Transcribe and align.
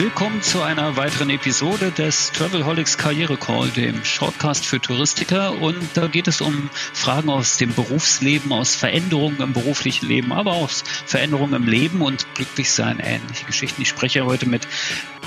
Willkommen 0.00 0.40
zu 0.40 0.62
einer 0.62 0.96
weiteren 0.96 1.28
Episode 1.28 1.90
des 1.90 2.32
Travelholics 2.32 2.96
Karriere 2.96 3.36
Call, 3.36 3.68
dem 3.68 4.02
Shortcast 4.02 4.64
für 4.64 4.80
Touristiker. 4.80 5.60
Und 5.60 5.76
da 5.92 6.06
geht 6.06 6.26
es 6.26 6.40
um 6.40 6.70
Fragen 6.72 7.28
aus 7.28 7.58
dem 7.58 7.74
Berufsleben, 7.74 8.50
aus 8.50 8.74
Veränderungen 8.74 9.42
im 9.42 9.52
beruflichen 9.52 10.08
Leben, 10.08 10.32
aber 10.32 10.52
auch 10.52 10.70
Veränderungen 10.70 11.52
im 11.52 11.68
Leben 11.68 12.00
und 12.00 12.34
glücklich 12.34 12.70
sein, 12.70 12.98
ähnliche 12.98 13.44
Geschichten. 13.44 13.82
Ich 13.82 13.90
spreche 13.90 14.24
heute 14.24 14.48
mit 14.48 14.66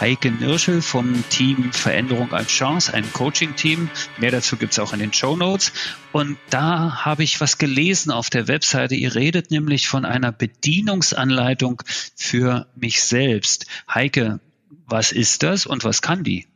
Heike 0.00 0.32
Nirschel 0.32 0.82
vom 0.82 1.22
Team 1.30 1.72
Veränderung 1.72 2.32
als 2.32 2.48
Chance, 2.48 2.92
ein 2.92 3.12
Coaching-Team. 3.12 3.88
Mehr 4.18 4.32
dazu 4.32 4.56
gibt 4.56 4.72
es 4.72 4.80
auch 4.80 4.92
in 4.92 4.98
den 4.98 5.12
Show 5.12 5.36
Notes. 5.36 5.72
Und 6.10 6.38
da 6.50 7.04
habe 7.04 7.22
ich 7.22 7.40
was 7.40 7.58
gelesen 7.58 8.10
auf 8.10 8.30
der 8.30 8.48
Webseite. 8.48 8.96
Ihr 8.96 9.14
redet 9.14 9.52
nämlich 9.52 9.86
von 9.86 10.04
einer 10.04 10.32
Bedienungsanleitung 10.32 11.84
für 12.16 12.66
mich 12.74 13.04
selbst. 13.04 13.66
Heike, 13.88 14.40
was 14.86 15.12
ist 15.12 15.42
das 15.42 15.66
und 15.66 15.84
was 15.84 16.02
kann 16.02 16.24
die? 16.24 16.46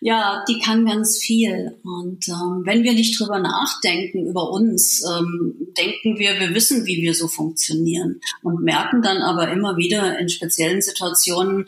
Ja, 0.00 0.44
die 0.48 0.60
kann 0.60 0.86
ganz 0.86 1.18
viel. 1.18 1.78
Und 1.82 2.28
ähm, 2.28 2.62
wenn 2.64 2.84
wir 2.84 2.92
nicht 2.92 3.18
drüber 3.18 3.40
nachdenken 3.40 4.26
über 4.26 4.50
uns, 4.50 5.02
ähm, 5.04 5.54
denken 5.76 6.18
wir, 6.18 6.38
wir 6.38 6.54
wissen, 6.54 6.86
wie 6.86 7.02
wir 7.02 7.14
so 7.14 7.26
funktionieren 7.26 8.20
und 8.42 8.62
merken 8.62 9.02
dann 9.02 9.18
aber 9.18 9.50
immer 9.50 9.76
wieder 9.76 10.18
in 10.18 10.28
speziellen 10.28 10.82
Situationen, 10.82 11.66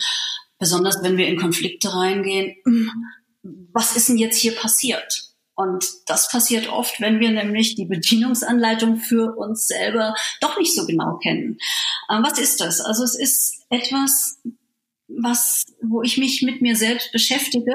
besonders 0.59 1.03
wenn 1.03 1.17
wir 1.17 1.27
in 1.27 1.41
Konflikte 1.41 1.93
reingehen, 1.93 2.57
was 3.73 3.97
ist 3.97 4.09
denn 4.09 4.19
jetzt 4.19 4.39
hier 4.39 4.55
passiert? 4.55 5.31
Und 5.57 5.85
das 6.07 6.31
passiert 6.31 6.71
oft, 6.71 7.01
wenn 7.01 7.21
wir 7.21 7.33
nämlich 7.33 7.75
die 7.75 7.85
Bedienungsanleitung 7.85 8.97
für 8.97 9.37
uns 9.37 9.67
selber 9.67 10.15
doch 10.41 10.59
nicht 10.59 10.75
so 10.75 10.87
genau 10.87 11.19
kennen. 11.19 11.59
Ähm, 12.11 12.23
was 12.23 12.39
ist 12.39 12.61
das? 12.61 12.81
Also 12.81 13.03
es 13.03 13.19
ist 13.19 13.65
etwas, 13.71 14.39
was, 15.19 15.67
wo 15.83 16.03
ich 16.03 16.19
mich 16.19 16.43
mit 16.43 16.63
mir 16.63 16.77
selbst 16.77 17.13
beschäftige 17.13 17.75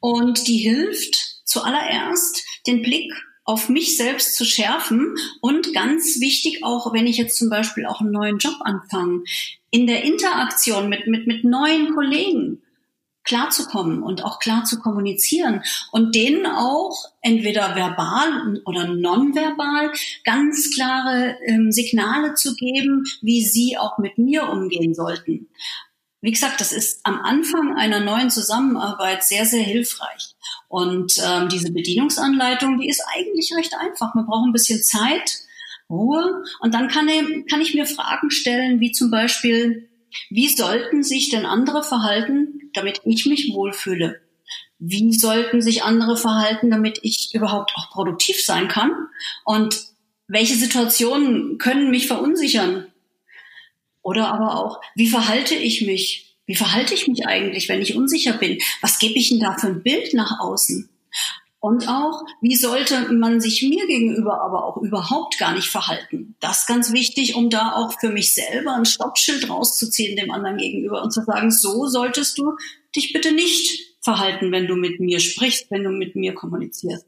und 0.00 0.46
die 0.48 0.58
hilft 0.58 1.42
zuallererst, 1.44 2.44
den 2.66 2.82
Blick 2.82 3.12
auf 3.44 3.68
mich 3.68 3.96
selbst 3.96 4.36
zu 4.36 4.44
schärfen 4.44 5.14
und 5.40 5.72
ganz 5.72 6.20
wichtig 6.20 6.64
auch, 6.64 6.92
wenn 6.92 7.06
ich 7.06 7.16
jetzt 7.16 7.38
zum 7.38 7.48
Beispiel 7.48 7.86
auch 7.86 8.00
einen 8.00 8.10
neuen 8.10 8.38
Job 8.38 8.56
anfange, 8.60 9.22
in 9.70 9.86
der 9.86 10.02
Interaktion 10.02 10.88
mit, 10.88 11.06
mit, 11.06 11.26
mit 11.26 11.44
neuen 11.44 11.94
Kollegen 11.94 12.62
klarzukommen 13.26 14.02
und 14.02 14.24
auch 14.24 14.38
klar 14.38 14.64
zu 14.64 14.78
kommunizieren 14.78 15.62
und 15.90 16.14
denen 16.14 16.46
auch 16.46 17.04
entweder 17.20 17.74
verbal 17.74 18.60
oder 18.64 18.86
nonverbal 18.86 19.92
ganz 20.24 20.72
klare 20.74 21.36
ähm, 21.46 21.72
Signale 21.72 22.34
zu 22.34 22.54
geben, 22.54 23.04
wie 23.20 23.44
sie 23.44 23.76
auch 23.76 23.98
mit 23.98 24.16
mir 24.16 24.48
umgehen 24.48 24.94
sollten. 24.94 25.48
Wie 26.20 26.32
gesagt, 26.32 26.60
das 26.60 26.72
ist 26.72 27.00
am 27.04 27.20
Anfang 27.20 27.76
einer 27.76 28.00
neuen 28.00 28.30
Zusammenarbeit 28.30 29.22
sehr, 29.22 29.44
sehr 29.44 29.62
hilfreich. 29.62 30.34
Und 30.68 31.14
ähm, 31.24 31.48
diese 31.48 31.72
Bedienungsanleitung, 31.72 32.80
die 32.80 32.88
ist 32.88 33.02
eigentlich 33.14 33.52
recht 33.56 33.74
einfach. 33.78 34.14
Man 34.14 34.26
braucht 34.26 34.46
ein 34.46 34.52
bisschen 34.52 34.82
Zeit, 34.82 35.38
Ruhe 35.88 36.42
und 36.60 36.74
dann 36.74 36.88
kann, 36.88 37.08
kann 37.48 37.60
ich 37.60 37.74
mir 37.74 37.86
Fragen 37.86 38.30
stellen, 38.30 38.80
wie 38.80 38.92
zum 38.92 39.10
Beispiel, 39.10 39.88
wie 40.30 40.48
sollten 40.48 41.02
sich 41.02 41.28
denn 41.28 41.46
andere 41.46 41.82
verhalten, 41.82 42.70
damit 42.72 43.00
ich 43.04 43.26
mich 43.26 43.52
wohlfühle? 43.54 44.20
Wie 44.78 45.14
sollten 45.14 45.62
sich 45.62 45.84
andere 45.84 46.16
verhalten, 46.16 46.70
damit 46.70 46.98
ich 47.02 47.34
überhaupt 47.34 47.72
auch 47.76 47.90
produktiv 47.90 48.44
sein 48.44 48.68
kann? 48.68 48.90
Und 49.44 49.86
welche 50.28 50.54
Situationen 50.54 51.58
können 51.58 51.90
mich 51.90 52.06
verunsichern? 52.06 52.86
Oder 54.06 54.28
aber 54.28 54.54
auch, 54.54 54.80
wie 54.94 55.08
verhalte 55.08 55.56
ich 55.56 55.84
mich? 55.84 56.36
Wie 56.46 56.54
verhalte 56.54 56.94
ich 56.94 57.08
mich 57.08 57.26
eigentlich, 57.26 57.68
wenn 57.68 57.82
ich 57.82 57.96
unsicher 57.96 58.34
bin? 58.34 58.58
Was 58.80 59.00
gebe 59.00 59.18
ich 59.18 59.30
denn 59.30 59.40
da 59.40 59.58
für 59.58 59.66
ein 59.66 59.82
Bild 59.82 60.14
nach 60.14 60.38
außen? 60.38 60.88
Und 61.58 61.88
auch, 61.88 62.22
wie 62.40 62.54
sollte 62.54 63.12
man 63.12 63.40
sich 63.40 63.64
mir 63.64 63.84
gegenüber 63.88 64.40
aber 64.42 64.64
auch 64.64 64.76
überhaupt 64.76 65.40
gar 65.40 65.54
nicht 65.54 65.66
verhalten? 65.66 66.36
Das 66.38 66.58
ist 66.58 66.66
ganz 66.68 66.92
wichtig, 66.92 67.34
um 67.34 67.50
da 67.50 67.72
auch 67.72 67.98
für 67.98 68.10
mich 68.10 68.32
selber 68.32 68.76
ein 68.76 68.84
Stoppschild 68.84 69.50
rauszuziehen 69.50 70.14
dem 70.14 70.30
anderen 70.30 70.58
gegenüber 70.58 71.02
und 71.02 71.10
zu 71.10 71.24
sagen, 71.24 71.50
so 71.50 71.88
solltest 71.88 72.38
du 72.38 72.52
dich 72.94 73.12
bitte 73.12 73.32
nicht 73.32 73.96
verhalten, 74.02 74.52
wenn 74.52 74.68
du 74.68 74.76
mit 74.76 75.00
mir 75.00 75.18
sprichst, 75.18 75.68
wenn 75.72 75.82
du 75.82 75.90
mit 75.90 76.14
mir 76.14 76.32
kommunizierst. 76.32 77.06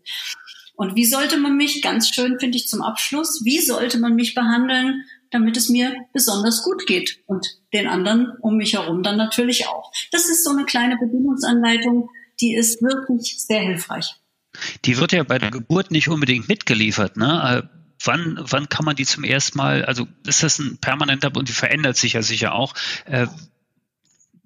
Und 0.75 0.97
wie 0.97 1.05
sollte 1.05 1.39
man 1.39 1.57
mich, 1.57 1.81
ganz 1.81 2.09
schön 2.09 2.41
finde 2.41 2.59
ich 2.59 2.67
zum 2.67 2.83
Abschluss, 2.83 3.45
wie 3.45 3.61
sollte 3.61 4.01
man 4.01 4.17
mich 4.17 4.35
behandeln, 4.35 5.05
damit 5.31 5.57
es 5.57 5.69
mir 5.69 5.95
besonders 6.13 6.63
gut 6.63 6.87
geht 6.87 7.21
und 7.27 7.47
den 7.73 7.87
anderen 7.87 8.33
um 8.41 8.57
mich 8.57 8.75
herum 8.75 9.03
dann 9.03 9.17
natürlich 9.17 9.67
auch. 9.67 9.93
Das 10.13 10.29
ist 10.29 10.45
so 10.45 10.51
eine 10.51 10.65
kleine 10.65 10.97
Bedienungsanleitung, 10.97 12.11
die 12.41 12.55
ist 12.55 12.83
wirklich 12.83 13.37
sehr 13.39 13.61
hilfreich. 13.61 14.17
Die 14.85 14.99
wird 14.99 15.13
ja 15.13 15.23
bei 15.23 15.39
der 15.39 15.51
Geburt 15.51 15.91
nicht 15.91 16.09
unbedingt 16.09 16.49
mitgeliefert, 16.49 17.17
ne? 17.17 17.65
Äh, 17.65 17.79
wann, 18.03 18.39
wann 18.41 18.69
kann 18.69 18.85
man 18.85 18.97
die 18.97 19.05
zum 19.05 19.25
ersten 19.25 19.59
Mal, 19.59 19.85
also 19.85 20.07
ist 20.27 20.43
das 20.43 20.59
ein 20.59 20.79
permanenter 20.79 21.35
und 21.37 21.49
die 21.49 21.53
verändert 21.53 21.97
sich 21.97 22.15
ja 22.15 22.23
sicher 22.23 22.55
auch. 22.55 22.75
Äh, 23.05 23.27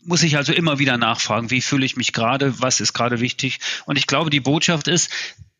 muss 0.04 0.22
ich 0.22 0.36
also 0.36 0.52
immer 0.52 0.78
wieder 0.78 0.98
nachfragen, 0.98 1.50
wie 1.50 1.60
fühle 1.60 1.86
ich 1.86 1.96
mich 1.96 2.12
gerade, 2.12 2.60
was 2.60 2.80
ist 2.80 2.92
gerade 2.92 3.20
wichtig. 3.20 3.60
Und 3.86 3.96
ich 3.96 4.06
glaube, 4.06 4.30
die 4.30 4.40
Botschaft 4.40 4.88
ist, 4.88 5.10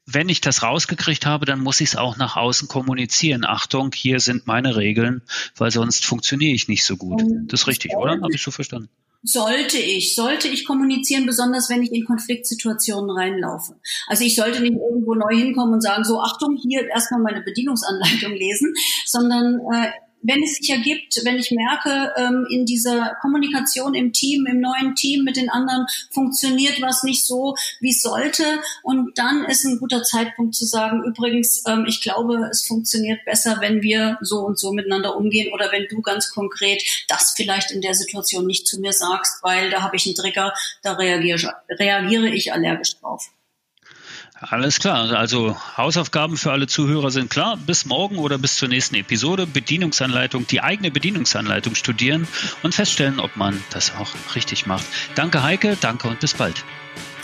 wenn 0.07 0.29
ich 0.29 0.41
das 0.41 0.63
rausgekriegt 0.63 1.27
habe, 1.27 1.47
dann 1.47 1.61
muss 1.61 1.81
ich 1.81 1.91
es 1.91 1.97
auch 1.97 2.17
nach 2.17 2.37
außen 2.37 2.69
kommunizieren. 2.69 3.45
Achtung, 3.45 3.93
hier 3.95 4.21
sind 4.21 4.47
meine 4.47 4.77
Regeln, 4.77 5.23
weil 5.57 5.71
sonst 5.71 6.05
funktioniere 6.05 6.55
ich 6.55 6.69
nicht 6.69 6.85
so 6.85 6.97
gut. 6.97 7.23
Das 7.47 7.63
ist 7.63 7.67
richtig, 7.67 7.95
oder? 7.95 8.13
Habe 8.13 8.35
ich 8.35 8.43
so 8.43 8.51
verstanden? 8.51 8.89
Sollte 9.25 9.79
ich, 9.79 10.17
sollte 10.17 10.49
ich 10.49 10.65
kommunizieren, 10.67 11.27
besonders 11.27 11.71
wenn 11.71 11.83
ich 11.83 11.93
in 11.93 12.05
Konfliktsituationen 12.05 13.11
reinlaufe. 13.11 13.77
Also 14.09 14.25
ich 14.25 14.35
sollte 14.35 14.61
nicht 14.61 14.75
irgendwo 14.75 15.15
neu 15.15 15.37
hinkommen 15.37 15.75
und 15.75 15.81
sagen, 15.81 16.03
so 16.03 16.21
Achtung, 16.21 16.59
hier 16.61 16.89
erstmal 16.89 17.21
meine 17.21 17.43
Bedienungsanleitung 17.43 18.33
lesen, 18.33 18.75
sondern 19.07 19.61
äh, 19.73 19.93
wenn 20.23 20.43
es 20.43 20.57
sich 20.57 20.71
ergibt, 20.71 21.21
wenn 21.25 21.37
ich 21.37 21.51
merke, 21.51 22.13
ähm, 22.17 22.47
in 22.49 22.65
dieser 22.65 23.17
Kommunikation 23.21 23.95
im 23.95 24.13
Team, 24.13 24.47
im 24.47 24.61
neuen 24.61 24.95
Team 24.95 25.25
mit 25.25 25.37
den 25.37 25.51
anderen 25.51 25.87
funktioniert 26.11 26.81
was 26.81 27.03
nicht 27.03 27.25
so, 27.25 27.57
wie 27.81 27.91
es 27.91 28.03
sollte. 28.03 28.45
Und 28.83 29.19
dann 29.19 29.45
ist 29.45 29.65
ein 29.65 29.79
guter 29.79 30.03
Zeitpunkt 30.03 30.55
zu 30.55 30.65
sagen, 30.65 31.03
übrigens, 31.05 31.65
ähm, 31.67 31.85
ich 31.87 32.01
glaube, 32.01 32.49
es 32.51 32.65
funktioniert 32.65 33.25
besser, 33.25 33.59
wenn 33.61 33.83
wir 33.83 34.19
so 34.21 34.41
und 34.41 34.59
so 34.59 34.73
miteinander 34.73 35.17
umgehen 35.17 35.53
oder 35.53 35.71
wenn 35.73 35.87
du 35.89 36.01
ganz 36.01 36.31
konkret 36.31 36.83
das 37.09 37.33
vielleicht 37.37 37.71
in 37.71 37.81
der 37.81 37.95
Situation 37.95 38.47
nicht 38.47 38.67
zu 38.67 38.81
mir 38.81 38.93
sagst, 38.93 39.43
weil 39.43 39.71
da 39.71 39.83
habe 39.83 39.97
ich 39.97 40.07
einen 40.07 40.15
Trigger, 40.15 40.53
da 40.83 40.93
reagiere, 40.93 41.55
reagiere 41.69 42.29
ich 42.29 42.53
allergisch 42.53 42.97
drauf. 42.97 43.31
Alles 44.43 44.81
klar. 44.81 45.13
Also 45.13 45.57
Hausaufgaben 45.77 46.37
für 46.37 46.51
alle 46.51 46.67
Zuhörer 46.67 47.13
sind 47.13 47.31
klar. 47.31 47.57
Bis 47.57 47.87
morgen 47.87 48.19
oder 48.19 48.39
bis 48.39 48.57
zur 48.57 48.69
nächsten 48.69 48.97
Episode 48.97 49.47
Bedienungsanleitung, 49.47 50.49
die 50.49 50.61
eigene 50.61 50.91
Bedienungsanleitung 50.91 51.77
studieren 51.77 52.27
und 52.63 52.75
feststellen, 52.75 53.21
ob 53.21 53.37
man 53.37 53.63
das 53.71 53.95
auch 53.95 54.11
richtig 54.35 54.67
macht. 54.67 54.85
Danke 55.15 55.45
Heike, 55.45 55.77
danke 55.81 56.09
und 56.09 56.19
bis 56.19 56.35
bald. 56.35 56.65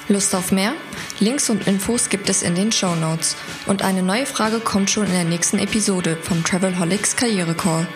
Lust 0.08 0.34
auf 0.34 0.52
mehr? 0.52 0.72
Links 1.18 1.50
und 1.50 1.66
Infos 1.66 2.08
gibt 2.08 2.30
es 2.30 2.42
in 2.42 2.54
den 2.54 2.70
Show 2.70 2.94
Notes. 2.94 3.36
Und 3.66 3.82
eine 3.82 4.02
neue 4.02 4.24
Frage 4.24 4.60
kommt 4.60 4.88
schon 4.88 5.06
in 5.06 5.12
der 5.12 5.24
nächsten 5.24 5.58
Episode 5.58 6.16
vom 6.22 6.44
Travelholics 6.44 7.16
Karriere 7.16 7.54
Call, 7.54 7.86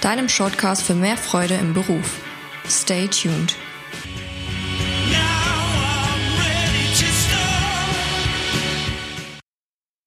deinem 0.00 0.28
Shortcast 0.28 0.82
für 0.82 0.94
mehr 0.94 1.16
Freude 1.16 1.54
im 1.54 1.72
Beruf. 1.72 2.20
Stay 2.68 3.06
tuned. 3.06 3.54